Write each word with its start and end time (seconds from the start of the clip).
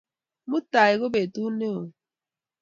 Mutai 0.49 0.93
ko 0.99 1.07
petut 1.13 1.53
ne 1.59 1.67
o 1.79 1.81